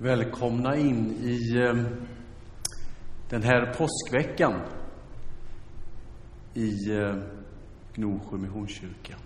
Välkomna 0.00 0.76
in 0.76 1.10
i 1.10 1.58
ehm, 1.58 1.86
den 3.30 3.42
här 3.42 3.74
påskveckan 3.74 4.60
i 6.54 6.92
ehm, 6.92 7.22
Gnosjö 7.94 8.36
Missionskyrka. 8.36 9.16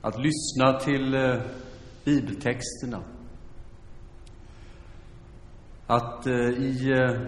Att 0.00 0.18
lyssna 0.18 0.80
till 0.80 1.14
eh, 1.14 1.42
bibeltexterna. 2.04 3.02
Att 5.86 6.26
eh, 6.26 6.48
i 6.48 6.90
eh, 6.90 7.20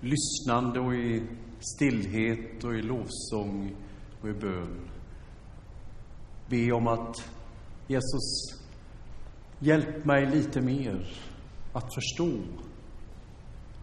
lyssnande 0.00 0.80
och 0.80 0.94
i 0.94 1.26
stillhet 1.60 2.64
och 2.64 2.74
i 2.74 2.82
lovsång 2.82 3.76
och 4.22 4.28
i 4.28 4.32
bön 4.32 4.90
be 6.48 6.72
om 6.72 6.86
att 6.86 7.16
Jesus 7.86 8.58
Hjälp 9.58 10.04
mig 10.04 10.26
lite 10.26 10.60
mer 10.60 11.08
att 11.72 11.94
förstå 11.94 12.40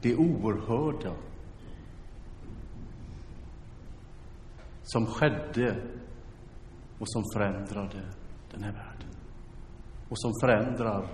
det 0.01 0.15
oerhörda 0.15 1.13
som 4.83 5.05
skedde 5.05 5.75
och 6.99 7.09
som 7.09 7.23
förändrade 7.33 8.01
den 8.51 8.63
här 8.63 8.71
världen. 8.71 9.09
Och 10.09 10.19
som 10.19 10.31
förändrar 10.41 11.07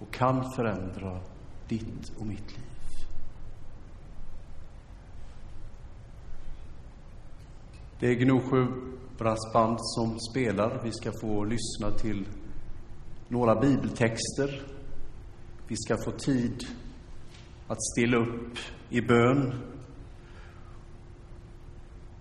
och 0.00 0.12
kan 0.12 0.52
förändra 0.52 1.20
ditt 1.68 2.12
och 2.18 2.26
mitt 2.26 2.56
liv. 2.56 2.66
Det 8.00 8.06
är 8.06 8.14
Gnosjö 8.14 8.66
brassband 9.18 9.76
som 9.80 10.18
spelar. 10.30 10.80
Vi 10.84 10.92
ska 10.92 11.12
få 11.20 11.44
lyssna 11.44 11.90
till 11.98 12.26
några 13.30 13.60
bibeltexter. 13.60 14.62
Vi 15.68 15.76
ska 15.76 15.96
få 16.04 16.10
tid 16.10 16.64
att 17.66 17.82
stilla 17.82 18.16
upp 18.16 18.58
i 18.88 19.00
bön. 19.00 19.54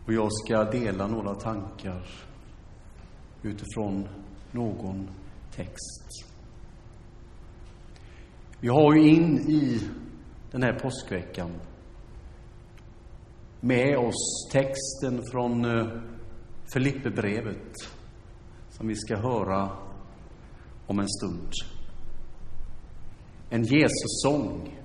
Och 0.05 0.13
jag 0.13 0.29
ska 0.31 0.63
dela 0.63 1.07
några 1.07 1.35
tankar 1.35 2.05
utifrån 3.41 4.07
någon 4.51 5.09
text. 5.51 6.25
Vi 8.59 8.67
har 8.67 8.95
ju 8.95 9.09
in 9.09 9.39
i 9.49 9.81
den 10.51 10.63
här 10.63 10.79
påskveckan 10.79 11.51
med 13.59 13.97
oss 13.97 14.49
texten 14.51 15.21
från 15.31 15.65
eh, 15.65 15.87
Filipperbrevet 16.73 17.73
som 18.69 18.87
vi 18.87 18.95
ska 18.95 19.17
höra 19.17 19.88
om 20.89 20.99
en 20.99 21.09
stund. 21.09 21.51
En 23.49 23.63
Jesus-sång, 23.63 24.75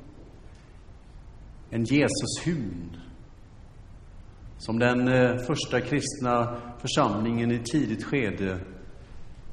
En 1.70 1.84
Jesus-hymn 1.84 2.96
Som 4.58 4.78
den 4.78 5.08
eh, 5.08 5.36
första 5.36 5.80
kristna 5.80 6.60
församlingen 6.78 7.50
i 7.50 7.58
tidigt 7.58 8.04
skede 8.04 8.60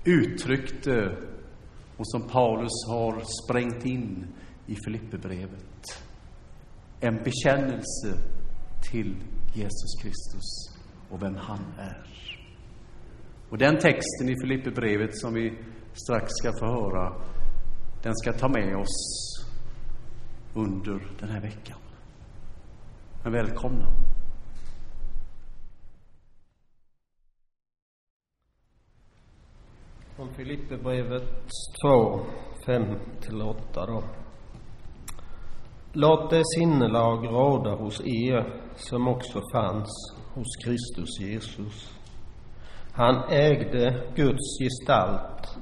uttryckte 0.06 1.18
och 1.98 2.08
som 2.08 2.28
Paulus 2.28 2.88
har 2.88 3.24
sprängt 3.44 3.86
in 3.86 4.28
i 4.68 4.76
Filipperbrevet. 4.86 6.04
En 7.00 7.24
bekännelse 7.24 8.18
till 8.92 9.16
Jesus 9.54 10.02
Kristus 10.02 10.80
och 11.10 11.24
vem 11.24 11.36
han 11.36 11.74
är. 11.78 12.06
Och 13.50 13.58
den 13.58 13.78
texten 13.78 14.30
i 14.30 14.36
Filipperbrevet 14.42 15.18
som 15.18 15.34
vi 15.34 15.58
strax 15.94 16.30
ska 16.30 16.52
få 16.60 16.66
höra, 16.66 17.14
den 18.04 18.16
ska 18.16 18.34
ta 18.34 18.48
med 18.48 18.76
oss 18.76 19.32
under 20.54 21.08
den 21.20 21.30
här 21.30 21.42
veckan. 21.42 21.78
Men 23.24 23.34
välkomna. 23.34 23.88
Från 30.16 30.34
Filipperbrevet 30.34 31.50
2, 31.84 32.20
5-8. 32.68 33.56
då. 33.74 34.04
Låt 35.94 36.30
det 36.30 36.42
sinnelag 36.46 37.26
råda 37.26 37.76
hos 37.76 38.02
er 38.02 38.62
som 38.76 39.08
också 39.08 39.42
fanns 39.54 40.16
hos 40.34 40.48
Kristus 40.66 41.20
Jesus. 41.20 41.94
Han 42.92 43.24
ägde 43.30 44.04
Guds 44.16 44.60
gestalt 44.62 45.58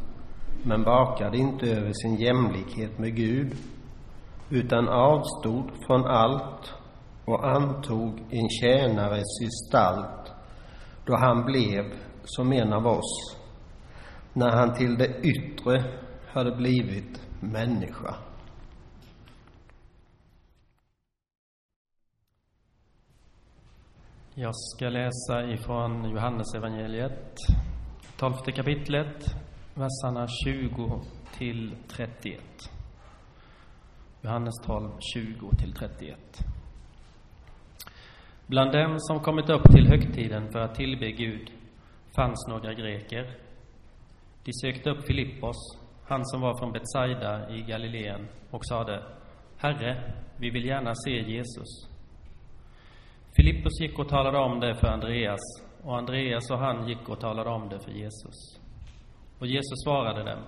men 0.64 0.84
vakade 0.84 1.38
inte 1.38 1.66
över 1.72 1.94
sin 1.94 2.16
jämlikhet 2.16 3.00
med 3.00 3.16
Gud 3.16 3.54
utan 4.50 4.88
avstod 4.90 5.72
från 5.88 6.06
allt 6.06 6.74
och 7.26 7.48
antog 7.48 8.20
en 8.20 8.50
tjänares 8.50 9.28
gestalt 9.42 10.32
då 11.06 11.16
han 11.16 11.46
blev 11.46 11.84
som 12.24 12.54
en 12.54 12.74
av 12.74 12.88
oss 12.88 13.38
när 14.34 14.50
han 14.50 14.74
till 14.74 14.98
det 14.98 15.22
yttre 15.24 15.84
hade 16.28 16.56
blivit 16.56 17.22
människa. 17.40 18.16
Jag 24.34 24.56
ska 24.56 24.90
läsa 24.90 25.44
ifrån 25.54 26.10
Johannesevangeliet, 26.10 27.36
tolfte 28.18 28.52
kapitlet, 28.52 29.36
verserna 29.80 30.28
20 30.28 31.02
till 31.38 31.76
31. 31.88 32.42
Johannes 34.22 34.54
12, 34.66 34.90
20 35.14 35.50
till 35.58 35.74
31. 35.74 36.18
Bland 38.48 38.72
dem 38.72 39.00
som 39.00 39.20
kommit 39.20 39.50
upp 39.50 39.64
till 39.72 39.88
högtiden 39.88 40.52
för 40.52 40.60
att 40.60 40.76
tillbe 40.76 41.12
Gud 41.12 41.52
fanns 42.16 42.48
några 42.50 42.74
greker. 42.74 43.38
De 44.44 44.54
sökte 44.54 44.90
upp 44.90 45.06
Filippos, 45.08 45.80
han 46.08 46.26
som 46.26 46.42
var 46.42 46.58
från 46.60 46.72
Betsaida 46.72 47.50
i 47.56 47.62
Galileen, 47.62 48.28
och 48.52 48.66
sade 48.66 49.04
Herre, 49.58 50.14
vi 50.38 50.50
vill 50.50 50.66
gärna 50.66 50.96
se 50.96 51.12
Jesus. 51.12 51.90
Filippos 53.36 53.82
gick 53.82 54.00
och 54.00 54.10
talade 54.10 54.38
om 54.38 54.60
det 54.60 54.76
för 54.76 54.88
Andreas, 54.88 55.42
och 55.84 55.98
Andreas 55.98 56.52
och 56.52 56.60
han 56.60 56.88
gick 56.88 57.10
och 57.10 57.20
talade 57.20 57.50
om 57.50 57.70
det 57.70 57.80
för 57.80 57.92
Jesus. 57.92 58.59
Och 59.40 59.48
Jesus 59.48 59.84
svarade 59.84 60.24
dem. 60.24 60.40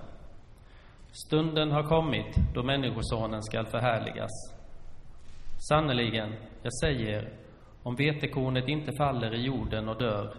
Stunden 1.11 1.71
har 1.71 1.83
kommit 1.83 2.35
då 2.53 2.63
Människosonen 2.63 3.43
skall 3.43 3.65
förhärligas. 3.65 4.31
Sannerligen, 5.69 6.33
jag 6.63 6.73
säger, 6.73 7.29
om 7.83 7.95
vetekornet 7.95 8.67
inte 8.67 8.91
faller 8.97 9.35
i 9.35 9.45
jorden 9.45 9.89
och 9.89 9.99
dör, 9.99 10.35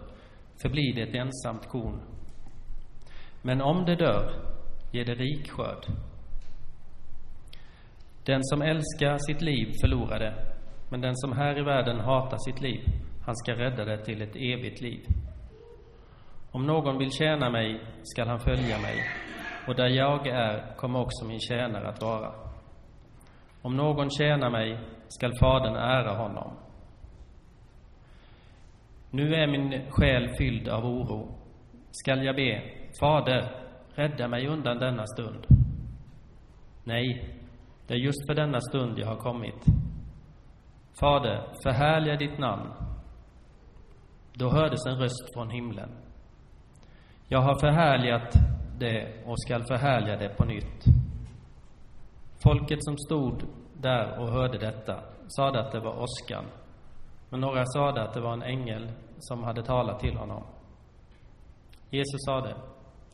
förblir 0.61 0.95
det 0.95 1.01
ett 1.01 1.15
ensamt 1.15 1.69
korn. 1.69 2.01
Men 3.41 3.61
om 3.61 3.85
det 3.85 3.95
dör, 3.95 4.33
ger 4.91 5.05
det 5.05 5.15
rik 5.15 5.51
skörd. 5.51 5.85
Den 8.25 8.43
som 8.43 8.61
älskar 8.61 9.17
sitt 9.17 9.41
liv 9.41 9.73
förlorar 9.81 10.19
det, 10.19 10.33
men 10.89 11.01
den 11.01 11.15
som 11.15 11.31
här 11.31 11.59
i 11.59 11.63
världen 11.63 11.99
hatar 11.99 12.37
sitt 12.37 12.61
liv, 12.61 12.81
han 13.25 13.35
ska 13.35 13.53
rädda 13.53 13.85
det 13.85 14.05
till 14.05 14.21
ett 14.21 14.35
evigt 14.35 14.81
liv. 14.81 15.07
Om 16.53 16.65
någon 16.65 16.97
vill 16.97 17.11
tjäna 17.11 17.49
mig 17.49 17.81
skall 18.03 18.27
han 18.27 18.39
följa 18.39 18.77
mig, 18.77 18.95
och 19.67 19.75
där 19.75 19.87
jag 19.87 20.27
är 20.27 20.75
kommer 20.75 20.99
också 20.99 21.25
min 21.25 21.39
tjänare 21.39 21.89
att 21.89 22.01
vara. 22.01 22.31
Om 23.61 23.77
någon 23.77 24.09
tjänar 24.09 24.49
mig 24.49 24.79
skall 25.07 25.33
Fadern 25.39 25.75
ära 25.75 26.13
honom. 26.17 26.57
Nu 29.11 29.35
är 29.35 29.47
min 29.47 29.91
själ 29.91 30.29
fylld 30.37 30.67
av 30.69 30.85
oro. 30.85 31.35
Skall 31.91 32.25
jag 32.25 32.35
be, 32.35 32.61
Fader, 32.99 33.51
rädda 33.95 34.27
mig 34.27 34.47
undan 34.47 34.79
denna 34.79 35.05
stund? 35.07 35.45
Nej, 36.83 37.35
det 37.87 37.93
är 37.93 37.97
just 37.97 38.27
för 38.27 38.35
denna 38.35 38.61
stund 38.61 38.99
jag 38.99 39.07
har 39.07 39.17
kommit. 39.17 39.65
Fader, 40.99 41.47
förhärliga 41.63 42.15
ditt 42.15 42.37
namn. 42.39 42.73
Då 44.33 44.49
hördes 44.49 44.85
en 44.85 44.99
röst 44.99 45.33
från 45.33 45.49
himlen. 45.49 46.02
Jag 47.33 47.41
har 47.41 47.59
förhärligat 47.59 48.33
det 48.79 49.23
och 49.25 49.41
skall 49.41 49.63
förhärliga 49.67 50.17
det 50.17 50.29
på 50.29 50.45
nytt. 50.45 50.85
Folket 52.43 52.83
som 52.83 52.97
stod 52.97 53.43
där 53.73 54.19
och 54.19 54.27
hörde 54.27 54.57
detta 54.57 54.99
sade 55.27 55.59
att 55.59 55.71
det 55.71 55.79
var 55.79 56.03
åskan, 56.03 56.45
men 57.29 57.39
några 57.39 57.65
sade 57.65 58.01
att 58.01 58.13
det 58.13 58.21
var 58.21 58.33
en 58.33 58.43
ängel 58.43 58.91
som 59.19 59.43
hade 59.43 59.63
talat 59.63 59.99
till 59.99 60.17
honom. 60.17 60.43
Jesus 61.89 62.25
sade, 62.25 62.55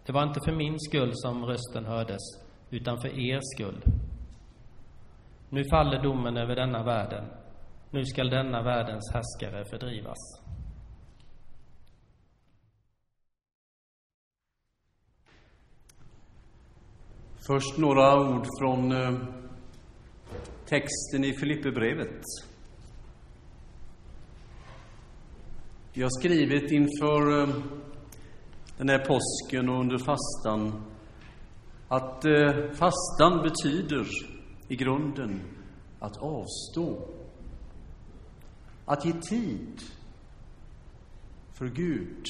det 0.05 0.11
var 0.11 0.23
inte 0.23 0.39
för 0.45 0.55
min 0.55 0.79
skull 0.79 1.11
som 1.13 1.45
rösten 1.45 1.85
hördes, 1.85 2.21
utan 2.69 3.01
för 3.01 3.19
er 3.19 3.39
skull. 3.55 3.83
Nu 5.49 5.63
faller 5.71 6.03
domen 6.03 6.37
över 6.37 6.55
denna 6.55 6.83
världen. 6.83 7.25
Nu 7.91 8.05
skall 8.05 8.29
denna 8.29 8.61
världens 8.61 9.11
härskare 9.13 9.65
fördrivas. 9.65 10.38
Först 17.49 17.77
några 17.77 18.29
ord 18.29 18.47
från 18.59 18.91
eh, 18.91 19.19
texten 20.65 21.23
i 21.23 21.33
Filipperbrevet. 21.33 22.21
Vi 25.93 26.01
har 26.01 26.09
skrivit 26.19 26.71
inför 26.71 27.41
eh, 27.41 27.55
den 28.77 28.89
här 28.89 28.99
påsken 28.99 29.69
och 29.69 29.79
under 29.79 29.97
fastan 29.97 30.83
att 31.87 32.25
eh, 32.25 32.71
fastan 32.73 33.41
betyder 33.43 34.07
i 34.67 34.75
grunden 34.75 35.41
att 35.99 36.17
avstå. 36.17 37.09
Att 38.85 39.05
ge 39.05 39.13
tid 39.13 39.81
för 41.53 41.67
Gud 41.67 42.25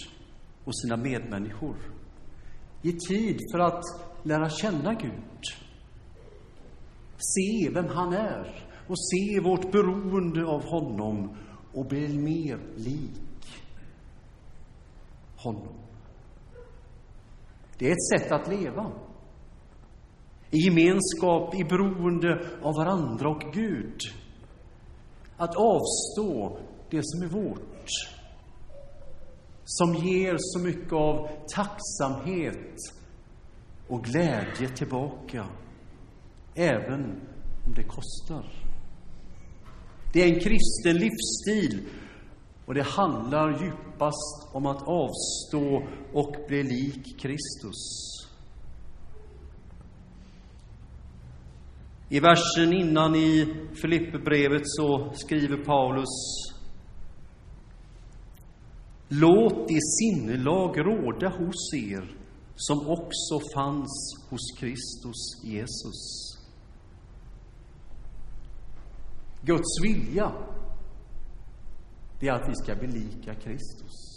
och 0.64 0.80
sina 0.80 0.98
medmänniskor. 0.98 1.76
Ge 2.82 2.92
tid 2.92 3.40
för 3.52 3.60
att 3.60 3.84
lära 4.24 4.50
känna 4.50 4.94
Gud. 4.94 5.44
Se 7.18 7.70
vem 7.70 7.88
han 7.88 8.14
är 8.14 8.66
och 8.88 9.00
se 9.00 9.40
vårt 9.40 9.72
beroende 9.72 10.46
av 10.46 10.64
honom 10.64 11.38
och 11.74 11.86
bli 11.86 12.18
mer 12.18 12.60
lik 12.76 13.30
honom. 15.36 15.74
Det 17.78 17.88
är 17.88 17.92
ett 17.92 18.22
sätt 18.22 18.32
att 18.32 18.48
leva. 18.48 18.92
I 20.52 20.58
gemenskap, 20.58 21.56
i 21.56 21.64
beroende 21.64 22.48
av 22.62 22.76
varandra 22.76 23.30
och 23.30 23.54
Gud. 23.54 24.02
Att 25.38 25.56
avstå 25.56 26.58
det 26.90 27.02
som 27.04 27.22
är 27.22 27.28
vårt. 27.28 28.19
Som 29.72 29.96
ger 29.96 30.36
så 30.40 30.60
mycket 30.60 30.94
av 30.94 31.30
tacksamhet 31.56 32.76
och 33.88 34.04
glädje 34.04 34.70
tillbaka. 34.76 35.46
Även 36.56 37.04
om 37.66 37.74
det 37.76 37.84
kostar. 37.84 38.46
Det 40.14 40.22
är 40.22 40.34
en 40.34 40.40
kristen 40.40 40.96
livsstil 40.96 41.90
och 42.66 42.74
det 42.74 42.84
handlar 42.84 43.64
djupast 43.64 44.50
om 44.54 44.66
att 44.66 44.82
avstå 44.82 45.88
och 46.14 46.36
bli 46.48 46.64
lik 46.64 47.20
Kristus. 47.20 48.10
I 52.10 52.20
versen 52.20 52.74
innan 52.74 53.16
i 53.16 53.56
Filipperbrevet 53.82 54.62
så 54.64 55.12
skriver 55.14 55.58
Paulus 55.58 56.10
Låt 59.12 59.68
det 59.68 59.82
sinnelag 59.82 60.78
råda 60.78 61.30
hos 61.30 61.74
er 61.74 62.16
som 62.56 62.88
också 62.88 63.40
fanns 63.56 64.26
hos 64.30 64.52
Kristus 64.60 65.44
Jesus. 65.44 66.30
Guds 69.42 69.84
vilja, 69.84 70.32
det 72.20 72.28
är 72.28 72.34
att 72.34 72.50
vi 72.50 72.56
ska 72.56 72.76
belika 72.76 73.36
Kristus. 73.36 74.10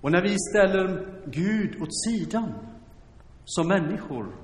Och 0.00 0.12
när 0.12 0.22
vi 0.22 0.36
ställer 0.50 1.14
Gud 1.26 1.82
åt 1.82 2.02
sidan 2.04 2.52
som 3.44 3.68
människor 3.68 4.36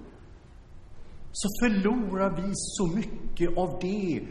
så 1.33 1.49
förlorar 1.63 2.37
vi 2.37 2.51
så 2.55 2.87
mycket 2.87 3.57
av 3.57 3.79
det 3.81 4.27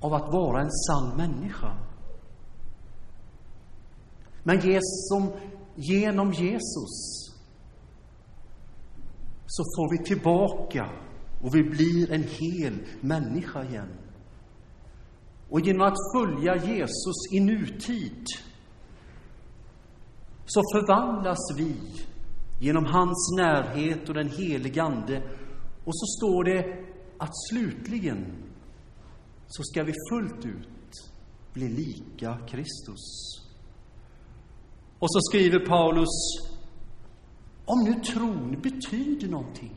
av 0.00 0.14
att 0.14 0.32
vara 0.32 0.60
en 0.60 0.70
sann 0.70 1.16
människa. 1.16 1.76
Men 4.42 4.60
som, 4.82 5.32
genom 5.74 6.32
Jesus 6.32 7.20
så 9.46 9.64
får 9.64 9.90
vi 9.90 10.04
tillbaka 10.04 10.90
och 11.42 11.54
vi 11.54 11.62
blir 11.62 12.12
en 12.12 12.22
hel 12.22 12.78
människa 13.00 13.64
igen. 13.64 13.88
Och 15.50 15.60
genom 15.60 15.82
att 15.82 15.96
följa 16.14 16.56
Jesus 16.56 17.32
i 17.32 17.40
nutid 17.40 18.24
så 20.46 20.60
förvandlas 20.72 21.54
vi 21.56 21.76
genom 22.60 22.84
hans 22.84 23.36
närhet 23.36 24.08
och 24.08 24.14
den 24.14 24.28
helige 24.28 24.82
Ande. 24.82 25.22
Och 25.84 25.96
så 25.96 26.06
står 26.06 26.44
det 26.44 26.84
att 27.18 27.32
slutligen 27.50 28.49
så 29.50 29.62
ska 29.62 29.82
vi 29.82 29.92
fullt 30.10 30.46
ut 30.46 31.10
bli 31.52 31.68
lika 31.68 32.38
Kristus. 32.48 33.00
Och 34.98 35.12
så 35.12 35.20
skriver 35.20 35.66
Paulus, 35.66 36.08
om 37.64 37.84
nu 37.84 37.94
tron 37.94 38.60
betyder 38.62 39.28
någonting, 39.28 39.74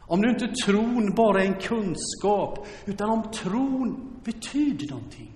om 0.00 0.20
nu 0.20 0.28
inte 0.28 0.48
tron 0.66 1.14
bara 1.14 1.42
är 1.42 1.46
en 1.46 1.60
kunskap, 1.60 2.66
utan 2.84 3.10
om 3.10 3.30
tron 3.32 4.18
betyder 4.24 4.90
någonting, 4.90 5.32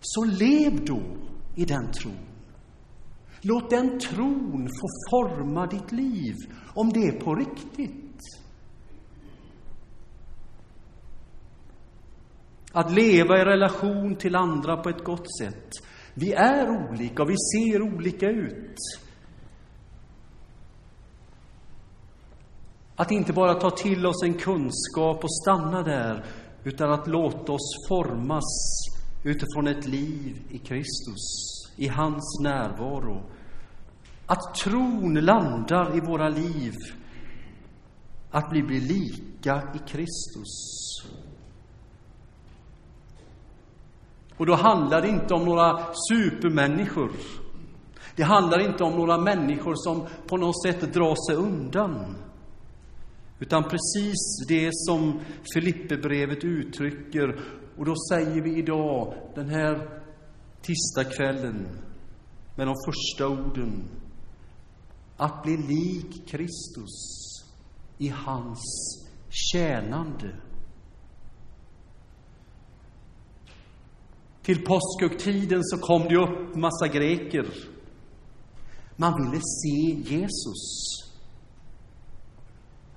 så 0.00 0.24
lev 0.24 0.84
då 0.84 1.02
i 1.56 1.64
den 1.64 1.92
tron. 1.92 2.26
Låt 3.40 3.70
den 3.70 4.00
tron 4.00 4.68
få 4.80 4.88
forma 5.10 5.66
ditt 5.66 5.92
liv, 5.92 6.34
om 6.74 6.88
det 6.92 7.08
är 7.08 7.20
på 7.20 7.34
riktigt. 7.34 8.09
Att 12.72 12.92
leva 12.92 13.40
i 13.40 13.44
relation 13.44 14.16
till 14.16 14.36
andra 14.36 14.76
på 14.76 14.88
ett 14.88 15.04
gott 15.04 15.38
sätt. 15.38 15.70
Vi 16.14 16.32
är 16.32 16.68
olika 16.68 17.22
och 17.22 17.30
vi 17.30 17.36
ser 17.36 17.82
olika 17.82 18.28
ut. 18.28 18.76
Att 22.96 23.10
inte 23.10 23.32
bara 23.32 23.54
ta 23.54 23.70
till 23.70 24.06
oss 24.06 24.22
en 24.22 24.34
kunskap 24.34 25.24
och 25.24 25.34
stanna 25.42 25.82
där, 25.82 26.24
utan 26.64 26.92
att 26.92 27.06
låta 27.06 27.52
oss 27.52 27.88
formas 27.88 28.44
utifrån 29.24 29.66
ett 29.66 29.86
liv 29.86 30.42
i 30.50 30.58
Kristus, 30.58 31.24
i 31.76 31.88
hans 31.88 32.40
närvaro. 32.42 33.22
Att 34.26 34.54
tron 34.54 35.14
landar 35.14 35.96
i 35.96 36.00
våra 36.00 36.28
liv, 36.28 36.74
att 38.30 38.52
vi 38.52 38.62
blir 38.62 38.80
lika 38.80 39.62
i 39.74 39.78
Kristus. 39.78 40.79
Och 44.40 44.46
då 44.46 44.54
handlar 44.54 45.02
det 45.02 45.08
inte 45.08 45.34
om 45.34 45.44
några 45.44 45.86
supermänniskor. 46.10 47.10
Det 48.16 48.22
handlar 48.22 48.60
inte 48.60 48.84
om 48.84 48.92
några 48.92 49.18
människor 49.18 49.74
som 49.74 50.06
på 50.26 50.36
något 50.36 50.62
sätt 50.62 50.94
drar 50.94 51.26
sig 51.26 51.36
undan. 51.36 52.16
Utan 53.38 53.62
precis 53.62 54.46
det 54.48 54.68
som 54.72 55.20
Filipperbrevet 55.54 56.44
uttrycker. 56.44 57.40
Och 57.78 57.84
då 57.84 57.94
säger 58.12 58.42
vi 58.42 58.58
idag, 58.58 59.14
den 59.34 59.48
här 59.48 60.00
tisdagskvällen, 60.62 61.68
med 62.56 62.66
de 62.66 62.74
första 62.86 63.28
orden. 63.28 63.84
Att 65.16 65.42
bli 65.42 65.56
lik 65.56 66.28
Kristus 66.28 66.96
i 67.98 68.08
hans 68.08 68.60
tjänande. 69.28 70.30
Till 74.42 74.64
påskhögtiden 74.64 75.64
så 75.64 75.78
kom 75.78 76.02
det 76.02 76.16
upp 76.16 76.54
massa 76.56 76.88
greker. 76.88 77.46
Man 78.96 79.22
ville 79.22 79.40
se 79.40 80.14
Jesus. 80.14 80.90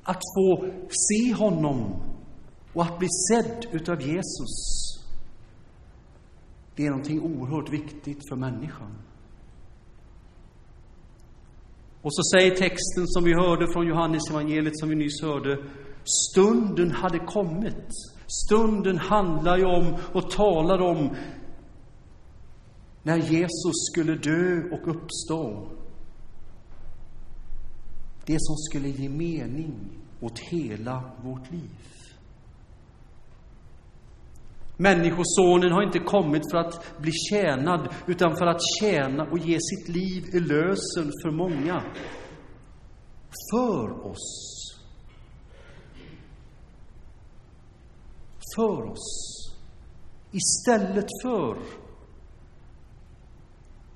Att 0.04 0.22
få 0.36 0.72
se 0.90 1.34
honom 1.34 2.02
och 2.74 2.84
att 2.84 3.00
bli 3.00 3.08
sedd 3.30 3.66
utav 3.72 4.02
Jesus. 4.02 4.84
Det 6.76 6.86
är 6.86 6.90
någonting 6.90 7.22
oerhört 7.22 7.70
viktigt 7.70 8.30
för 8.30 8.36
människan. 8.36 8.98
Och 12.02 12.16
så 12.16 12.24
säger 12.24 12.52
texten 12.52 13.08
som 13.08 13.24
vi 13.24 13.34
hörde 13.34 13.74
från 13.74 13.88
Johannes 13.88 14.30
evangeliet 14.30 14.80
som 14.80 14.90
vi 14.90 14.96
nyss 14.96 15.22
hörde, 15.22 15.58
stunden 16.04 16.92
hade 16.92 17.20
kommit. 17.20 17.88
Stunden 18.34 18.98
handlar 18.98 19.58
ju 19.58 19.66
om 19.66 19.96
och 20.14 20.32
talar 20.32 20.82
om 20.82 21.16
när 23.04 23.18
Jesus 23.18 23.90
skulle 23.92 24.16
dö 24.16 24.62
och 24.72 24.88
uppstå. 24.88 25.68
Det 28.26 28.38
som 28.40 28.56
skulle 28.58 28.90
ge 28.90 29.10
mening 29.10 29.90
åt 30.20 30.40
hela 30.40 31.12
vårt 31.24 31.52
liv. 31.52 31.70
Människosonen 34.78 35.72
har 35.72 35.84
inte 35.84 36.00
kommit 36.00 36.52
för 36.52 36.58
att 36.58 37.02
bli 37.02 37.12
tjänad, 37.12 37.94
utan 38.08 38.36
för 38.36 38.46
att 38.46 38.62
tjäna 38.80 39.24
och 39.24 39.38
ge 39.38 39.58
sitt 39.60 39.90
liv 39.90 40.24
i 40.36 40.40
lösen 40.40 41.12
för 41.24 41.32
många. 41.32 41.84
För 43.52 44.08
oss. 44.08 44.53
För 48.56 48.92
oss. 48.92 49.40
Istället 50.32 51.08
för 51.24 51.58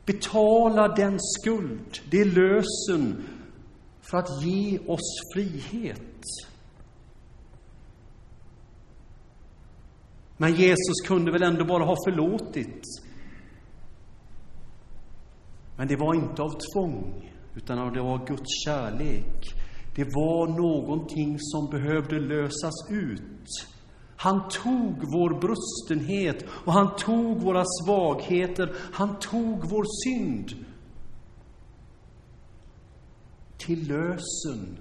betala 0.08 0.88
den 0.88 1.18
skuld, 1.20 2.00
det 2.12 2.26
lösen 2.26 3.24
för 4.02 4.18
att 4.18 4.44
ge 4.44 4.80
oss 4.80 5.32
frihet. 5.34 6.24
Men 10.38 10.56
Jesus 10.56 11.02
kunde 11.08 11.32
väl 11.32 11.44
ändå 11.44 11.66
bara 11.66 11.86
ha 11.86 11.96
förlåtit. 12.06 12.84
Men 15.78 15.88
det 15.88 15.96
var 15.96 16.16
inte 16.16 16.42
av 16.42 16.50
tvång, 16.74 17.34
utan 17.56 17.94
det 17.94 18.02
var 18.02 18.28
Guds 18.28 18.66
kärlek. 18.66 19.44
Det 19.96 20.04
var 20.04 20.48
någonting 20.48 21.38
som 21.40 21.70
behövde 21.70 22.20
lösas 22.20 22.92
ut. 22.92 23.77
Han 24.18 24.50
tog 24.50 25.12
vår 25.12 25.40
brustenhet 25.40 26.46
och 26.50 26.74
han 26.74 26.96
tog 26.96 27.42
våra 27.42 27.64
svagheter. 27.66 28.76
Han 28.94 29.20
tog 29.20 29.70
vår 29.70 29.86
synd 30.04 30.66
till 33.58 33.88
lösen. 33.88 34.78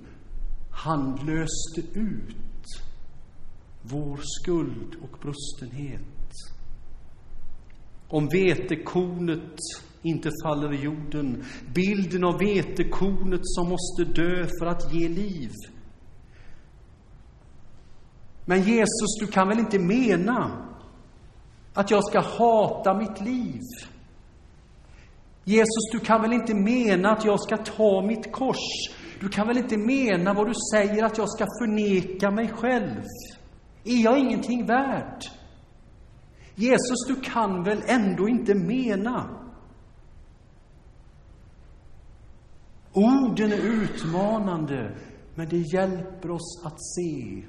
Han 0.70 1.16
löste 1.26 1.98
ut 1.98 2.36
vår 3.82 4.20
skuld 4.22 4.96
och 5.02 5.18
brustenhet. 5.22 6.32
Om 8.08 8.28
vetekornet 8.28 9.58
inte 10.02 10.30
faller 10.44 10.72
i 10.72 10.84
jorden, 10.84 11.44
bilden 11.74 12.24
av 12.24 12.38
vetekornet 12.38 13.40
som 13.42 13.68
måste 13.68 14.04
dö 14.04 14.46
för 14.58 14.66
att 14.66 14.94
ge 14.94 15.08
liv. 15.08 15.50
Men 18.48 18.62
Jesus, 18.62 19.18
du 19.20 19.26
kan 19.26 19.48
väl 19.48 19.58
inte 19.58 19.78
mena 19.78 20.50
att 21.74 21.90
jag 21.90 22.04
ska 22.04 22.20
hata 22.20 22.94
mitt 22.94 23.20
liv? 23.20 23.60
Jesus, 25.44 25.90
du 25.92 26.00
kan 26.00 26.22
väl 26.22 26.32
inte 26.32 26.54
mena 26.54 27.10
att 27.10 27.24
jag 27.24 27.40
ska 27.40 27.56
ta 27.56 28.02
mitt 28.02 28.32
kors? 28.32 28.90
Du 29.20 29.28
kan 29.28 29.46
väl 29.46 29.58
inte 29.58 29.76
mena 29.76 30.34
vad 30.34 30.46
du 30.46 30.52
säger 30.72 31.04
att 31.04 31.18
jag 31.18 31.30
ska 31.30 31.46
förneka 31.60 32.30
mig 32.30 32.48
själv? 32.48 33.02
Är 33.84 34.02
jag 34.04 34.18
ingenting 34.18 34.66
värd? 34.66 35.24
Jesus, 36.54 37.06
du 37.08 37.14
kan 37.14 37.62
väl 37.64 37.82
ändå 37.86 38.28
inte 38.28 38.54
mena? 38.54 39.30
Orden 42.92 43.52
är 43.52 43.82
utmanande, 43.82 44.96
men 45.34 45.48
det 45.48 45.58
hjälper 45.58 46.30
oss 46.30 46.62
att 46.64 46.84
se 46.84 47.42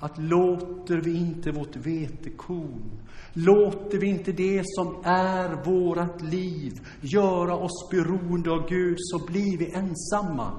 att 0.00 0.18
låter 0.18 1.00
vi 1.00 1.16
inte 1.16 1.50
vårt 1.50 1.76
vetekorn, 1.76 2.90
låter 3.32 3.98
vi 3.98 4.06
inte 4.06 4.32
det 4.32 4.62
som 4.64 4.96
är 5.04 5.64
vårat 5.64 6.22
liv 6.22 6.72
göra 7.00 7.56
oss 7.56 7.88
beroende 7.90 8.50
av 8.50 8.68
Gud, 8.68 8.96
så 8.98 9.26
blir 9.26 9.58
vi 9.58 9.72
ensamma 9.74 10.52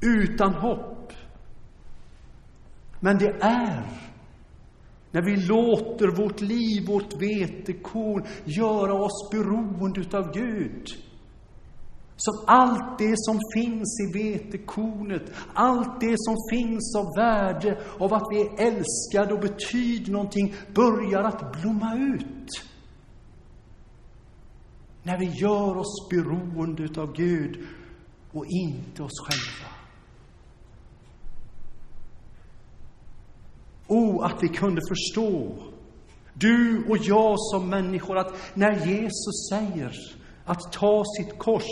utan 0.00 0.54
hopp. 0.54 1.12
Men 3.00 3.18
det 3.18 3.36
är 3.40 4.08
när 5.10 5.22
vi 5.22 5.36
låter 5.36 6.08
vårt 6.08 6.40
liv, 6.40 6.86
vårt 6.86 7.22
vetekorn, 7.22 8.26
göra 8.44 8.94
oss 8.94 9.30
beroende 9.30 10.00
utav 10.00 10.32
Gud. 10.32 10.88
Som 12.20 12.44
allt 12.46 12.98
det 12.98 13.14
som 13.16 13.38
finns 13.54 14.00
i 14.00 14.18
vetekornet, 14.18 15.22
allt 15.54 16.00
det 16.00 16.14
som 16.18 16.36
finns 16.52 16.96
av 16.96 17.06
värde, 17.16 17.80
av 17.98 18.14
att 18.14 18.26
vi 18.30 18.40
är 18.40 18.66
älskade 18.66 19.34
och 19.34 19.40
betyder 19.40 20.12
någonting, 20.12 20.54
börjar 20.74 21.22
att 21.22 21.52
blomma 21.52 21.96
ut. 21.96 22.64
När 25.02 25.18
vi 25.18 25.26
gör 25.26 25.76
oss 25.76 26.08
beroende 26.10 26.82
utav 26.82 27.12
Gud 27.12 27.66
och 28.32 28.44
inte 28.46 29.02
oss 29.02 29.20
själva. 29.20 29.70
O, 33.86 34.22
att 34.22 34.42
vi 34.42 34.48
kunde 34.48 34.80
förstå, 34.88 35.62
du 36.34 36.84
och 36.88 36.98
jag 36.98 37.34
som 37.38 37.68
människor, 37.70 38.18
att 38.18 38.34
när 38.54 38.86
Jesus 38.86 39.48
säger 39.50 40.17
att 40.48 40.72
ta 40.72 41.04
sitt 41.18 41.38
kors, 41.38 41.62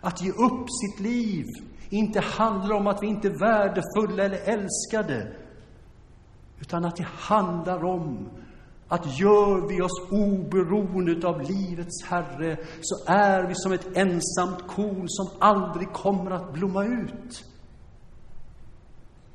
att 0.00 0.22
ge 0.22 0.30
upp 0.30 0.66
sitt 0.70 1.00
liv, 1.00 1.46
inte 1.90 2.20
handlar 2.20 2.76
om 2.76 2.86
att 2.86 3.02
vi 3.02 3.06
inte 3.06 3.28
är 3.28 3.38
värdefulla 3.38 4.24
eller 4.24 4.38
älskade, 4.38 5.32
utan 6.60 6.84
att 6.84 6.96
det 6.96 7.06
handlar 7.18 7.84
om 7.84 8.28
att 8.88 9.18
gör 9.20 9.68
vi 9.68 9.80
oss 9.80 10.10
oberoende 10.10 11.28
av 11.28 11.42
livets 11.42 12.04
Herre, 12.04 12.58
så 12.80 13.12
är 13.12 13.48
vi 13.48 13.54
som 13.54 13.72
ett 13.72 13.96
ensamt 13.96 14.66
korn 14.66 15.04
som 15.08 15.28
aldrig 15.38 15.92
kommer 15.92 16.30
att 16.30 16.52
blomma 16.52 16.84
ut. 16.84 17.44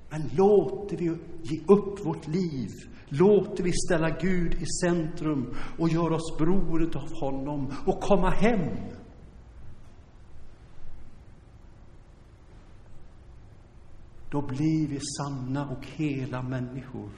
Men 0.10 0.30
låter 0.36 0.98
vi 0.98 1.06
ge 1.44 1.60
upp 1.68 2.06
vårt 2.06 2.28
liv, 2.28 2.70
låter 3.10 3.63
vi 3.63 3.72
ställa 3.74 4.10
Gud 4.10 4.54
i 4.54 4.66
centrum 4.82 5.56
och 5.78 5.89
göra 5.89 6.16
oss 6.16 6.38
beroende 6.38 7.00
av 7.00 7.13
honom 7.13 7.74
och 7.86 8.01
komma 8.01 8.30
hem. 8.30 8.70
Då 14.32 14.42
blir 14.42 14.88
vi 14.88 15.00
sanna 15.00 15.70
och 15.70 15.86
hela 15.86 16.42
människor. 16.42 17.10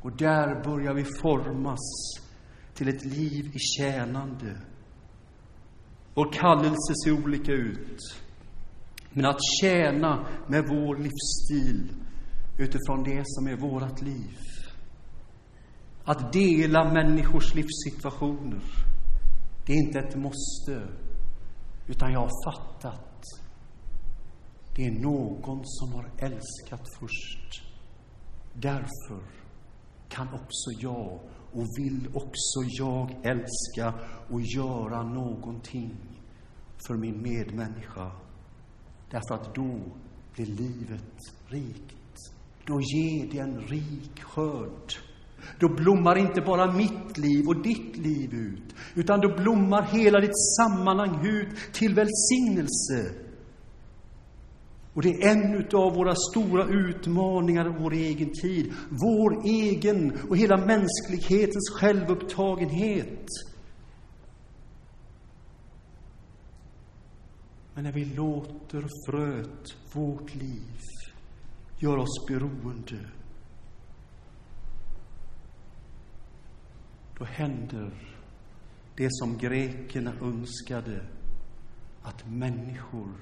Och 0.00 0.16
där 0.16 0.64
börjar 0.64 0.94
vi 0.94 1.04
formas 1.04 1.80
till 2.74 2.88
ett 2.88 3.04
liv 3.04 3.50
i 3.54 3.58
tjänande. 3.58 4.60
Vår 6.14 6.32
kallelse 6.32 6.94
ser 7.04 7.24
olika 7.24 7.52
ut. 7.52 7.98
Men 9.12 9.24
att 9.24 9.40
tjäna 9.60 10.26
med 10.48 10.64
vår 10.68 10.96
livsstil 10.96 12.03
utifrån 12.58 13.02
det 13.02 13.22
som 13.24 13.46
är 13.46 13.56
vårt 13.56 14.02
liv. 14.02 14.38
Att 16.04 16.32
dela 16.32 16.92
människors 16.92 17.54
livssituationer. 17.54 18.62
Det 19.66 19.72
är 19.72 19.86
inte 19.86 19.98
ett 19.98 20.16
måste, 20.16 20.88
utan 21.86 22.12
jag 22.12 22.20
har 22.20 22.52
fattat. 22.52 23.22
Det 24.76 24.86
är 24.86 24.92
någon 24.92 25.60
som 25.64 25.92
har 25.92 26.10
älskat 26.18 26.88
först. 27.00 27.62
Därför 28.54 29.22
kan 30.08 30.28
också 30.28 30.70
jag 30.80 31.20
och 31.52 31.66
vill 31.78 32.08
också 32.14 32.60
jag 32.78 33.10
älska 33.22 33.94
och 34.30 34.40
göra 34.40 35.02
någonting 35.02 35.96
för 36.86 36.94
min 36.94 37.22
medmänniska. 37.22 38.12
Därför 39.10 39.34
att 39.34 39.54
då 39.54 39.80
blir 40.34 40.46
livet 40.46 41.18
rikt. 41.48 42.03
Då 42.66 42.80
ger 42.80 43.26
det 43.32 43.38
en 43.38 43.60
rik 43.60 44.22
skörd. 44.22 44.94
Då 45.60 45.68
blommar 45.68 46.16
inte 46.16 46.40
bara 46.40 46.72
mitt 46.72 47.18
liv 47.18 47.48
och 47.48 47.62
ditt 47.62 47.96
liv 47.96 48.34
ut, 48.34 48.74
utan 48.94 49.20
då 49.20 49.28
blommar 49.36 49.82
hela 49.82 50.20
ditt 50.20 50.38
sammanhang 50.56 51.26
ut 51.26 51.72
till 51.72 51.94
välsignelse. 51.94 53.24
Och 54.94 55.02
det 55.02 55.08
är 55.08 55.30
en 55.30 55.66
av 55.72 55.94
våra 55.94 56.14
stora 56.14 56.64
utmaningar 56.64 57.66
i 57.66 57.82
vår 57.82 57.92
egen 57.92 58.32
tid. 58.32 58.72
Vår 58.90 59.46
egen 59.46 60.18
och 60.28 60.36
hela 60.36 60.56
mänsklighetens 60.56 61.70
självupptagenhet. 61.80 63.26
Men 67.74 67.84
när 67.84 67.92
vi 67.92 68.04
låter 68.04 68.84
fröet, 69.06 69.76
vårt 69.92 70.34
liv, 70.34 70.80
gör 71.84 71.96
oss 71.96 72.26
beroende, 72.26 72.98
då 77.18 77.24
händer 77.24 77.90
det 78.96 79.08
som 79.10 79.38
grekerna 79.38 80.12
önskade, 80.22 81.06
att 82.02 82.30
människor 82.30 83.14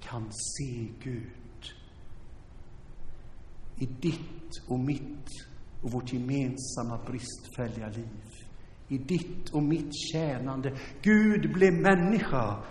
kan 0.00 0.32
se 0.32 0.88
Gud. 1.02 1.72
I 3.76 3.86
ditt 3.86 4.62
och 4.68 4.78
mitt 4.78 5.28
och 5.82 5.92
vårt 5.92 6.12
gemensamma 6.12 7.00
bristfälliga 7.06 7.88
liv. 7.88 8.30
I 8.88 8.98
ditt 8.98 9.50
och 9.50 9.62
mitt 9.62 9.90
tjänande. 10.12 10.76
Gud 11.02 11.52
blev 11.52 11.72
människa 11.72 12.64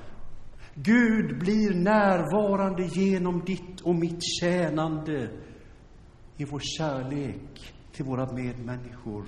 Gud 0.76 1.40
blir 1.40 1.74
närvarande 1.74 2.86
genom 2.86 3.46
ditt 3.46 3.82
och 3.82 3.96
mitt 3.96 4.24
tjänande 4.24 5.30
i 6.38 6.46
vår 6.46 6.62
kärlek 6.78 7.74
till 7.92 8.06
våra 8.06 8.34
medmänniskor 8.34 9.26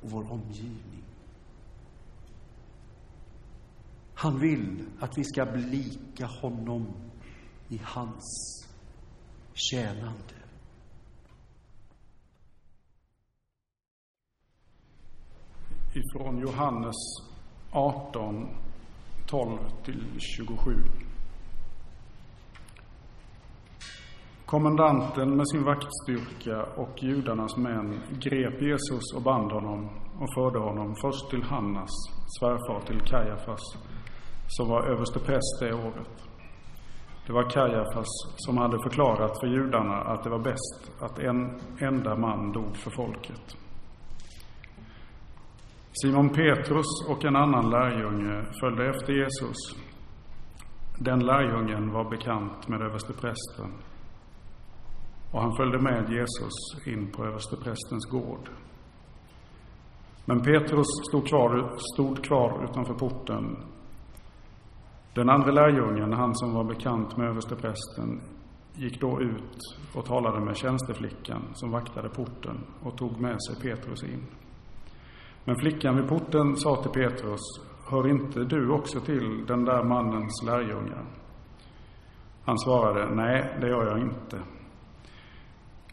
och 0.00 0.10
vår 0.10 0.32
omgivning. 0.32 1.02
Han 4.14 4.40
vill 4.40 4.84
att 5.00 5.18
vi 5.18 5.24
ska 5.24 5.46
bli 5.46 5.62
lika 5.62 6.26
honom 6.26 6.86
i 7.68 7.80
hans 7.84 8.24
tjänande. 9.54 10.34
Ifrån 15.94 16.38
Johannes 16.38 16.96
18 17.70 18.61
12 19.32 19.58
till 19.84 20.04
27. 20.18 20.70
Kommendanten 24.46 25.36
med 25.36 25.48
sin 25.48 25.64
vaktstyrka 25.64 26.62
och 26.76 27.02
judarnas 27.02 27.56
män 27.56 28.00
grep 28.20 28.62
Jesus 28.62 29.14
och 29.16 29.22
band 29.22 29.52
honom 29.52 29.90
och 30.20 30.34
förde 30.34 30.58
honom 30.58 30.94
först 31.02 31.30
till 31.30 31.42
Hannas, 31.42 31.90
svärfar 32.38 32.80
till 32.86 33.00
Kajafas, 33.00 33.60
som 34.48 34.68
var 34.68 34.82
överstepräst 34.92 35.60
det 35.60 35.74
året. 35.74 36.16
Det 37.26 37.32
var 37.32 37.50
Kajafas 37.50 38.12
som 38.36 38.58
hade 38.58 38.78
förklarat 38.82 39.40
för 39.40 39.46
judarna 39.46 39.96
att 39.96 40.24
det 40.24 40.30
var 40.30 40.44
bäst 40.44 40.92
att 41.00 41.18
en 41.18 41.60
enda 41.80 42.16
man 42.16 42.52
dog 42.52 42.76
för 42.76 42.90
folket. 42.90 43.56
Simon 45.92 46.28
Petrus 46.28 46.86
och 47.08 47.24
en 47.24 47.36
annan 47.36 47.70
lärjunge 47.70 48.44
följde 48.60 48.88
efter 48.88 49.12
Jesus. 49.12 49.56
Den 50.98 51.18
lärjungen 51.26 51.92
var 51.92 52.10
bekant 52.10 52.68
med 52.68 52.82
översteprästen 52.82 53.72
och 55.32 55.42
han 55.42 55.56
följde 55.56 55.78
med 55.78 56.12
Jesus 56.12 56.86
in 56.86 57.10
på 57.12 57.24
översteprästens 57.24 58.06
gård. 58.10 58.48
Men 60.24 60.42
Petrus 60.42 60.86
stod 61.08 61.26
kvar, 61.28 61.72
stod 61.94 62.24
kvar 62.24 62.64
utanför 62.64 62.94
porten. 62.94 63.56
Den 65.14 65.30
andra 65.30 65.50
lärjungen, 65.50 66.12
han 66.12 66.34
som 66.34 66.54
var 66.54 66.64
bekant 66.64 67.16
med 67.16 67.28
översteprästen, 67.28 68.20
gick 68.74 69.00
då 69.00 69.20
ut 69.20 69.58
och 69.94 70.04
talade 70.04 70.40
med 70.40 70.56
tjänsteflickan 70.56 71.42
som 71.54 71.70
vaktade 71.70 72.08
porten 72.08 72.66
och 72.82 72.96
tog 72.96 73.20
med 73.20 73.36
sig 73.42 73.70
Petrus 73.70 74.02
in. 74.04 74.26
Men 75.44 75.56
flickan 75.56 75.96
vid 75.96 76.08
porten 76.08 76.56
sa 76.56 76.76
till 76.76 76.90
Petrus, 76.90 77.40
hör 77.90 78.08
inte 78.08 78.44
du 78.44 78.70
också 78.70 79.00
till 79.00 79.46
den 79.46 79.64
där 79.64 79.82
mannens 79.82 80.42
lärjungar? 80.46 81.04
Han 82.44 82.58
svarade, 82.58 83.14
nej, 83.14 83.58
det 83.60 83.68
gör 83.68 83.86
jag 83.86 83.98
inte. 83.98 84.38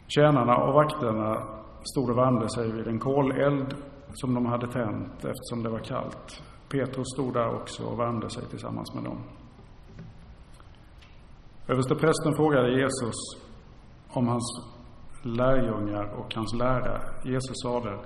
Tjänarna 0.07 0.57
och 0.57 0.73
vakterna 0.73 1.43
stod 1.83 2.09
och 2.09 2.17
värmde 2.17 2.49
sig 2.49 2.71
vid 2.71 2.87
en 2.87 2.99
koleld 2.99 3.75
som 4.13 4.33
de 4.33 4.45
hade 4.45 4.67
tänt 4.67 5.25
eftersom 5.25 5.63
det 5.63 5.69
var 5.69 5.79
kallt. 5.79 6.43
Petrus 6.69 7.07
stod 7.13 7.33
där 7.33 7.55
också 7.55 7.83
och 7.83 7.99
värmde 7.99 8.29
sig 8.29 8.43
tillsammans 8.49 8.95
med 8.95 9.03
dem. 9.03 9.23
Översteprästen 11.67 12.35
frågade 12.35 12.81
Jesus 12.81 13.15
om 14.09 14.27
hans 14.27 14.67
lärjungar 15.23 16.19
och 16.19 16.35
hans 16.35 16.53
lära. 16.53 17.01
Jesus 17.23 17.61
sade, 17.63 17.99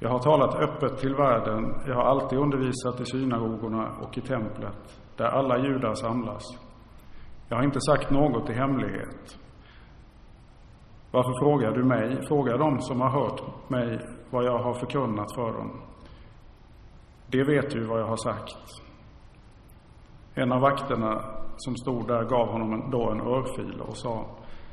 jag 0.00 0.10
har 0.10 0.18
talat 0.18 0.54
öppet 0.54 0.98
till 0.98 1.14
världen, 1.14 1.74
jag 1.86 1.94
har 1.94 2.02
alltid 2.02 2.38
undervisat 2.38 3.00
i 3.00 3.04
synagogorna 3.04 3.88
och 4.02 4.18
i 4.18 4.20
templet, 4.20 5.00
där 5.16 5.24
alla 5.24 5.58
judar 5.58 5.94
samlas. 5.94 6.42
Jag 7.48 7.56
har 7.56 7.64
inte 7.64 7.80
sagt 7.80 8.10
något 8.10 8.50
i 8.50 8.52
hemlighet. 8.52 9.38
Varför 11.10 11.32
frågar 11.40 11.72
du 11.72 11.84
mig? 11.84 12.26
Fråga 12.28 12.56
dem 12.56 12.80
som 12.80 13.00
har 13.00 13.10
hört 13.10 13.70
mig 13.70 13.98
vad 14.30 14.44
jag 14.44 14.58
har 14.58 14.74
förkunnat 14.74 15.34
för 15.34 15.52
dem. 15.52 15.80
Det 17.26 17.44
vet 17.44 17.76
ju 17.76 17.84
vad 17.86 18.00
jag 18.00 18.06
har 18.06 18.16
sagt. 18.16 18.56
En 20.34 20.52
av 20.52 20.60
vakterna 20.60 21.22
som 21.56 21.76
stod 21.76 22.08
där 22.08 22.24
gav 22.24 22.48
honom 22.48 22.90
då 22.90 23.10
en 23.10 23.20
örfil 23.20 23.80
och 23.80 23.96
sa, 23.96 24.26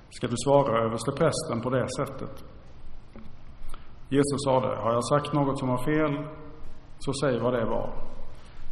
ska 0.09 0.27
du 0.27 0.35
svara 0.37 0.83
översteprästen 0.85 1.61
på 1.61 1.69
det 1.69 1.87
sättet? 1.97 2.56
Jesus 4.09 4.43
sade, 4.45 4.67
har 4.67 4.93
jag 4.93 5.05
sagt 5.05 5.33
något 5.33 5.59
som 5.59 5.69
var 5.69 5.83
fel, 5.83 6.27
så 6.99 7.13
säg 7.13 7.39
vad 7.39 7.53
det 7.53 7.65
var. 7.65 7.93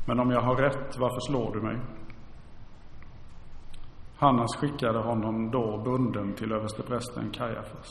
Men 0.08 0.20
om 0.20 0.32
jag 0.32 0.42
har 0.42 0.56
rätt, 0.56 0.98
varför 0.98 1.20
slår 1.20 1.54
du 1.54 1.62
mig? 1.62 1.80
Hannas 4.18 4.56
skickade 4.58 5.00
honom 5.00 5.52
då 5.52 5.82
bunden 5.84 6.34
till 6.34 6.52
översteprästen 6.52 7.32
Kajafas. 7.32 7.90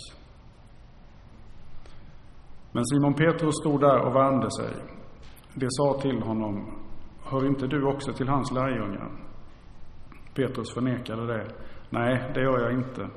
Men 2.72 2.84
Simon 2.84 3.14
Petrus 3.14 3.54
stod 3.60 3.80
där 3.80 3.98
och 4.00 4.14
värmde 4.14 4.50
sig. 4.50 4.74
De 5.54 5.66
sa 5.70 6.00
till 6.00 6.22
honom, 6.22 6.78
hör 7.24 7.46
inte 7.46 7.66
du 7.66 7.84
också 7.84 8.12
till 8.12 8.28
hans 8.28 8.52
lärjungar? 8.52 9.10
Petrus 10.34 10.74
förnekade 10.74 11.26
det. 11.26 11.48
Nej, 11.90 12.30
det 12.34 12.40
gör 12.40 12.60
jag 12.60 12.72
inte. 12.72 13.08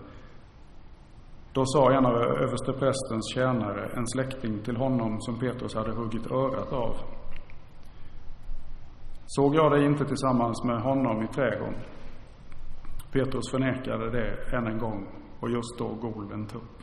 Då 1.58 1.66
sa 1.66 1.92
en 1.92 2.06
av 2.06 2.16
översteprästens 2.16 3.34
tjänare, 3.34 3.90
en 3.96 4.08
släkting 4.08 4.60
till 4.64 4.78
honom 4.78 5.22
som 5.22 5.40
Petrus 5.40 5.76
hade 5.76 5.92
huggit 5.92 6.32
örat 6.32 6.74
av. 6.74 6.96
Såg 9.26 9.56
jag 9.56 9.72
dig 9.72 9.86
inte 9.86 10.06
tillsammans 10.06 10.64
med 10.64 10.82
honom 10.82 11.24
i 11.24 11.28
trädgården? 11.28 11.76
Petrus 13.12 13.52
förnekade 13.52 14.10
det 14.12 14.58
än 14.58 14.68
en 14.68 14.78
gång 14.78 15.08
och 15.40 15.50
just 15.50 15.78
då 15.78 15.88
gol 15.88 16.32
en 16.34 16.48
tupp. 16.48 16.77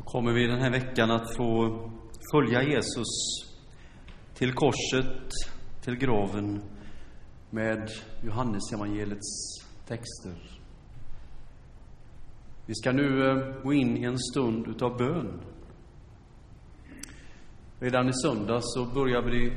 Så 0.00 0.04
kommer 0.04 0.32
vi 0.32 0.46
den 0.46 0.60
här 0.60 0.70
veckan 0.70 1.10
att 1.10 1.36
få 1.36 1.78
följa 2.32 2.62
Jesus 2.62 3.06
till 4.34 4.52
korset, 4.52 5.28
till 5.80 5.96
graven 5.96 6.62
med 7.50 7.90
Johannes 8.22 8.72
evangeliets 8.72 9.60
texter. 9.86 10.58
Vi 12.66 12.74
ska 12.74 12.92
nu 12.92 13.30
eh, 13.30 13.62
gå 13.62 13.72
in 13.72 13.96
i 13.96 14.04
en 14.04 14.18
stund 14.18 14.68
utav 14.68 14.96
bön. 14.96 15.40
Redan 17.78 18.08
i 18.08 18.12
söndag 18.12 18.58
så 18.62 18.84
började 18.84 19.30
vi 19.30 19.52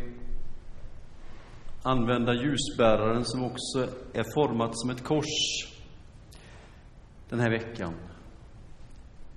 använda 1.84 2.34
ljusbäraren 2.34 3.26
som 3.26 3.44
också 3.44 3.80
är 4.14 4.34
format 4.34 4.72
som 4.74 4.90
ett 4.90 5.04
kors 5.04 5.68
den 7.30 7.40
här 7.40 7.50
veckan. 7.50 7.94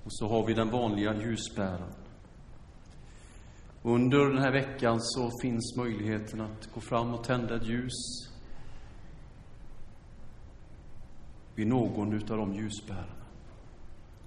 Och 0.07 0.13
så 0.13 0.29
har 0.29 0.47
vi 0.47 0.55
den 0.55 0.71
vanliga 0.71 1.15
ljusbäraren. 1.15 1.95
Under 3.83 4.19
den 4.19 4.39
här 4.39 4.53
veckan 4.53 5.01
så 5.01 5.31
finns 5.43 5.77
möjligheten 5.77 6.41
att 6.41 6.73
gå 6.75 6.81
fram 6.81 7.15
och 7.15 7.25
tända 7.25 7.57
ett 7.57 7.67
ljus 7.67 7.93
vid 11.55 11.67
någon 11.67 12.13
utav 12.13 12.37
de 12.37 12.55
ljusbärarna. 12.55 13.25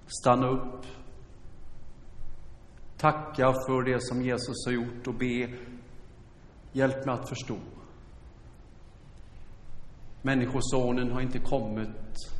Stanna 0.06 0.48
upp. 0.48 0.86
Tacka 2.96 3.52
för 3.52 3.82
det 3.82 4.02
som 4.02 4.22
Jesus 4.22 4.66
har 4.66 4.72
gjort 4.72 5.06
och 5.06 5.14
be 5.14 5.58
Hjälp 6.72 7.06
mig 7.06 7.14
att 7.14 7.28
förstå. 7.28 7.56
Människosonen 10.22 11.12
har 11.12 11.20
inte 11.20 11.38
kommit 11.38 12.39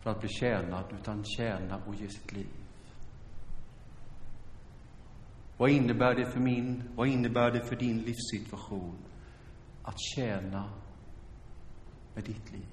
för 0.00 0.10
att 0.10 0.20
bli 0.20 0.28
tjänad, 0.28 0.84
utan 1.00 1.24
tjäna 1.24 1.80
och 1.86 1.94
ge 1.94 2.08
sitt 2.08 2.32
liv. 2.32 2.48
Vad 5.56 5.70
innebär 5.70 6.14
det 6.14 6.26
för 6.26 6.40
min, 6.40 6.82
vad 6.94 7.08
innebär 7.08 7.50
det 7.50 7.64
för 7.64 7.76
din 7.76 7.98
livssituation 7.98 8.98
att 9.82 9.96
tjäna 10.16 10.70
med 12.14 12.24
ditt 12.24 12.52
liv? 12.52 12.66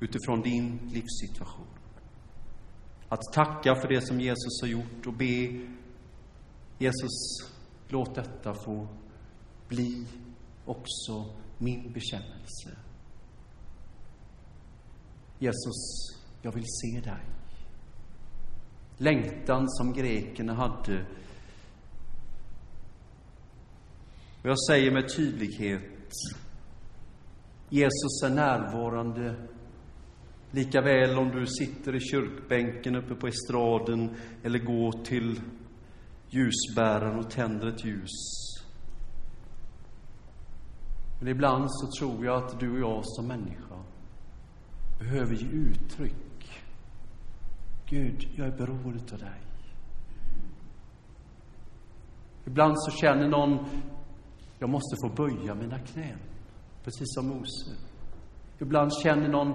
utifrån 0.00 0.42
din 0.42 0.78
livssituation. 0.92 1.66
Att 3.08 3.32
tacka 3.32 3.74
för 3.74 3.88
det 3.88 4.00
som 4.00 4.20
Jesus 4.20 4.60
har 4.62 4.68
gjort 4.68 5.06
och 5.06 5.12
be 5.12 5.66
Jesus, 6.78 7.50
låt 7.88 8.14
detta 8.14 8.54
få 8.54 8.88
bli 9.68 10.06
också 10.64 11.34
min 11.58 11.92
bekännelse. 11.92 12.76
Jesus, 15.38 16.08
jag 16.42 16.52
vill 16.52 16.64
se 16.66 17.00
dig. 17.00 17.24
Längtan 18.96 19.68
som 19.68 19.92
grekerna 19.92 20.54
hade. 20.54 21.06
Och 24.42 24.50
jag 24.50 24.66
säger 24.68 24.90
med 24.90 25.16
tydlighet, 25.16 26.12
Jesus 27.68 28.22
är 28.24 28.30
närvarande 28.30 29.48
Lika 30.50 30.80
väl 30.80 31.18
om 31.18 31.30
du 31.30 31.46
sitter 31.46 31.94
i 31.94 32.00
kyrkbänken 32.00 32.96
uppe 32.96 33.14
på 33.14 33.26
estraden 33.26 34.16
eller 34.42 34.58
går 34.58 35.04
till 35.04 35.40
ljusbäraren 36.28 37.18
och 37.18 37.30
tänder 37.30 37.66
ett 37.66 37.84
ljus. 37.84 38.10
Men 41.20 41.28
ibland 41.28 41.64
så 41.68 41.86
tror 41.98 42.24
jag 42.24 42.44
att 42.44 42.60
du 42.60 42.72
och 42.72 42.78
jag 42.78 43.00
som 43.04 43.26
människa 43.26 43.65
behöver 44.98 45.34
ge 45.34 45.48
uttryck. 45.48 46.62
Gud, 47.86 48.28
jag 48.36 48.46
är 48.46 48.56
beroende 48.56 49.12
av 49.12 49.18
dig. 49.18 49.40
Ibland 52.44 52.74
så 52.78 52.90
känner 52.90 53.28
någon, 53.28 53.66
jag 54.58 54.70
måste 54.70 54.96
få 55.02 55.08
böja 55.08 55.54
mina 55.54 55.78
knän, 55.78 56.18
precis 56.84 57.06
som 57.14 57.26
Mose. 57.28 57.70
Ibland 58.58 58.90
känner 59.02 59.28
någon, 59.28 59.54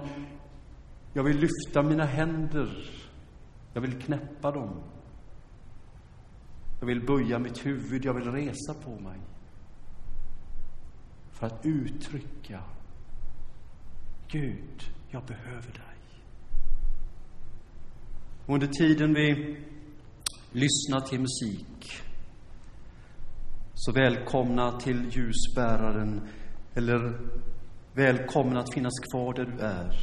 jag 1.12 1.24
vill 1.24 1.38
lyfta 1.38 1.82
mina 1.82 2.04
händer, 2.04 2.90
jag 3.74 3.80
vill 3.80 4.02
knäppa 4.02 4.50
dem. 4.50 4.82
Jag 6.80 6.86
vill 6.86 7.06
böja 7.06 7.38
mitt 7.38 7.66
huvud, 7.66 8.04
jag 8.04 8.14
vill 8.14 8.30
resa 8.32 8.74
på 8.74 8.90
mig. 8.90 9.20
För 11.30 11.46
att 11.46 11.66
uttrycka, 11.66 12.64
Gud, 14.28 14.82
jag 15.12 15.24
behöver 15.24 15.72
dig. 15.72 15.82
Och 18.46 18.54
under 18.54 18.66
tiden 18.66 19.14
vi 19.14 19.56
lyssnar 20.52 21.00
till 21.00 21.20
musik, 21.20 22.02
så 23.74 23.92
välkomna 23.92 24.80
till 24.80 25.10
ljusbäraren, 25.10 26.28
eller 26.74 27.18
välkommen 27.94 28.56
att 28.56 28.74
finnas 28.74 28.98
kvar 29.12 29.34
där 29.34 29.44
du 29.44 29.60
är 29.60 29.96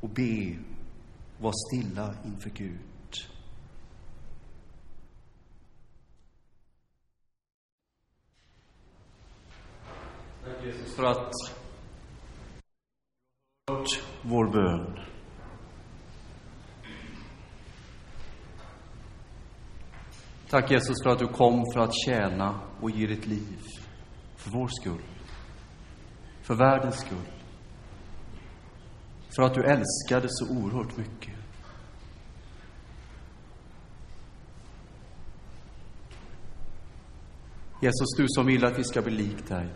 och 0.00 0.08
be, 0.08 0.58
och 1.36 1.44
var 1.44 1.52
stilla 1.68 2.14
inför 2.24 2.50
Gud. 2.50 2.80
Tack 10.44 10.64
Jesus 10.64 10.96
för 10.96 11.04
att 11.04 11.59
hört 13.70 14.02
vår 14.22 14.46
bön. 14.52 14.98
Tack 20.48 20.70
Jesus 20.70 20.96
för 21.04 21.10
att 21.10 21.18
du 21.18 21.26
kom 21.26 21.64
för 21.74 21.80
att 21.80 21.94
tjäna 22.06 22.60
och 22.80 22.90
ge 22.90 23.06
ditt 23.06 23.26
liv. 23.26 23.58
För 24.36 24.50
vår 24.50 24.68
skull. 24.68 25.02
För 26.42 26.54
världens 26.54 27.00
skull. 27.00 27.30
För 29.36 29.42
att 29.42 29.54
du 29.54 29.64
älskade 29.64 30.26
så 30.28 30.48
oerhört 30.48 30.96
mycket. 30.96 31.34
Jesus, 37.82 38.16
du 38.16 38.24
som 38.28 38.46
vill 38.46 38.64
att 38.64 38.78
vi 38.78 38.84
ska 38.84 39.02
bli 39.02 39.12
lik 39.12 39.48
dig. 39.48 39.68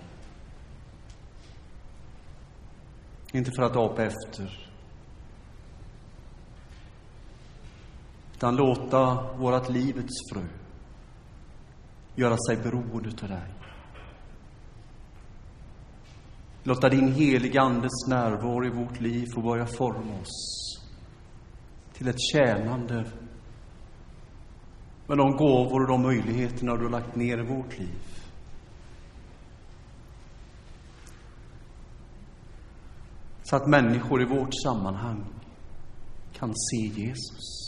Inte 3.34 3.50
för 3.50 3.62
att 3.62 3.76
apa 3.76 4.04
efter. 4.04 4.70
Utan 8.34 8.56
låta 8.56 9.32
vårt 9.36 9.68
livets 9.68 10.32
frö 10.32 10.42
göra 12.14 12.36
sig 12.36 12.56
beroende 12.56 13.08
av 13.22 13.28
dig. 13.28 13.54
Låta 16.62 16.88
din 16.88 17.12
heliga 17.12 17.60
Andes 17.60 18.06
närvaro 18.08 18.66
i 18.66 18.70
vårt 18.70 19.00
liv 19.00 19.26
få 19.34 19.42
börja 19.42 19.66
forma 19.66 20.20
oss 20.20 20.64
till 21.92 22.08
ett 22.08 22.20
tjänande 22.32 23.04
med 25.06 25.18
de 25.18 25.36
gåvor 25.36 25.82
och 25.82 25.88
de 25.88 26.02
möjligheterna 26.02 26.76
du 26.76 26.82
har 26.82 26.90
lagt 26.90 27.16
ner 27.16 27.38
i 27.38 27.46
vårt 27.46 27.78
liv. 27.78 28.13
Så 33.44 33.56
att 33.56 33.66
människor 33.66 34.22
i 34.22 34.24
vårt 34.24 34.54
sammanhang 34.64 35.24
kan 36.32 36.52
se 36.54 36.86
Jesus. 36.86 37.64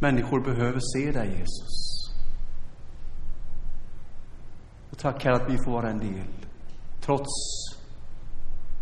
Människor 0.00 0.40
behöver 0.40 0.80
se 0.80 1.12
dig, 1.12 1.28
Jesus. 1.38 1.96
Och 4.90 4.98
tack, 4.98 5.24
Herre, 5.24 5.36
att 5.36 5.50
vi 5.50 5.58
får 5.58 5.72
vara 5.72 5.90
en 5.90 5.98
del. 5.98 6.28
Trots 7.00 7.30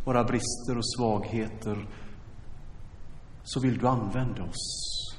våra 0.04 0.24
brister 0.24 0.78
och 0.78 0.94
svagheter 0.96 1.88
så 3.42 3.60
vill 3.60 3.78
du 3.78 3.88
använda 3.88 4.42
oss 4.42 5.14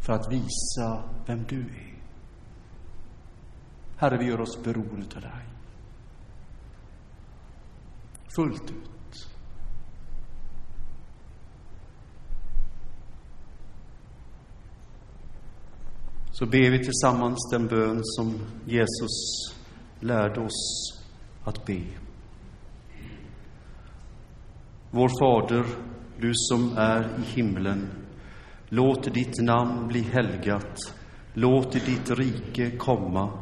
för 0.00 0.12
att 0.12 0.32
visa 0.32 1.04
vem 1.26 1.44
du 1.48 1.60
är. 1.60 1.91
Herre, 4.02 4.18
vi 4.18 4.24
gör 4.24 4.40
oss 4.40 4.62
beroende 4.62 5.16
av 5.16 5.22
dig. 5.22 5.46
Fullt 8.36 8.70
ut. 8.70 8.92
så 16.32 16.46
ber 16.46 16.70
vi 16.70 16.78
tillsammans 16.78 17.50
den 17.52 17.66
bön 17.66 18.00
som 18.02 18.34
Jesus 18.64 19.54
lärde 20.00 20.40
oss 20.40 21.02
att 21.44 21.66
be. 21.66 21.82
Vår 24.90 25.08
Fader, 25.08 25.64
du 26.18 26.32
som 26.34 26.76
är 26.76 27.18
i 27.18 27.22
himlen. 27.22 27.88
Låt 28.68 29.14
ditt 29.14 29.42
namn 29.42 29.88
bli 29.88 30.00
helgat. 30.00 30.94
Låt 31.34 31.72
ditt 31.72 32.10
rike 32.10 32.76
komma. 32.76 33.41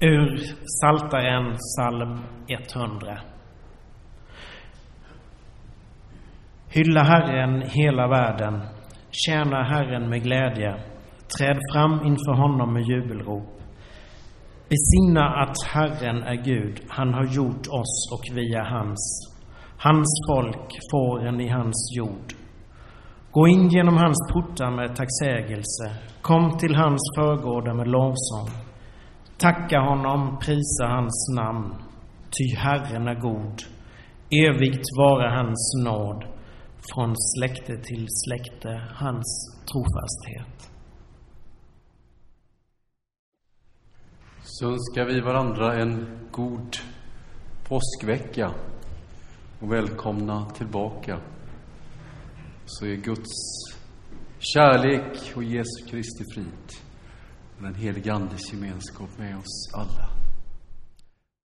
Ur 0.00 0.36
Saltaren 0.80 1.56
psalm 1.56 2.18
100. 2.48 3.18
Hylla 6.68 7.02
Herren 7.02 7.62
hela 7.62 8.08
världen, 8.08 8.60
tjäna 9.10 9.62
Herren 9.62 10.08
med 10.08 10.22
glädje, 10.22 10.76
träd 11.38 11.58
fram 11.72 11.92
inför 11.92 12.34
honom 12.34 12.72
med 12.72 12.82
jubelrop. 12.82 13.60
Besinna 14.68 15.42
att 15.42 15.62
Herren 15.66 16.22
är 16.22 16.44
Gud, 16.44 16.80
han 16.88 17.14
har 17.14 17.24
gjort 17.24 17.66
oss 17.66 18.12
och 18.12 18.36
vi 18.36 18.54
är 18.54 18.64
hans. 18.64 19.34
Hans 19.78 20.08
folk, 20.28 20.70
fåren 20.92 21.40
i 21.40 21.48
hans 21.48 21.92
jord. 21.98 22.32
Gå 23.30 23.48
in 23.48 23.68
genom 23.68 23.96
hans 23.96 24.32
portar 24.32 24.70
med 24.70 24.96
tacksägelse, 24.96 26.12
kom 26.22 26.58
till 26.58 26.74
hans 26.74 27.00
förgårdar 27.16 27.74
med 27.74 27.88
lovsång. 27.88 28.65
Tacka 29.38 29.80
honom, 29.80 30.38
prisa 30.38 30.86
hans 30.86 31.34
namn, 31.36 31.74
ty 32.30 32.56
Herren 32.56 33.08
är 33.08 33.20
god. 33.20 33.62
Evigt 34.30 34.84
vara 34.98 35.30
hans 35.38 35.84
nåd, 35.84 36.24
från 36.94 37.14
släkte 37.16 37.76
till 37.76 38.06
släkte 38.08 38.68
hans 38.94 39.56
trofasthet. 39.72 40.70
Så 44.42 44.66
önskar 44.66 45.04
vi 45.04 45.20
varandra 45.20 45.74
en 45.74 46.18
god 46.30 46.76
påskvecka 47.68 48.54
och 49.60 49.72
välkomna 49.72 50.50
tillbaka. 50.50 51.20
Så 52.66 52.86
är 52.86 52.96
Guds 52.96 53.32
kärlek 54.38 55.32
och 55.36 55.44
Jesu 55.44 55.86
Kristi 55.90 56.24
frid 56.34 56.85
och 57.56 57.62
den 57.62 57.74
helige 57.74 58.12
Andes 58.12 58.52
gemenskap 58.52 59.18
med 59.18 59.36
oss 59.38 59.74
alla. 59.74 60.15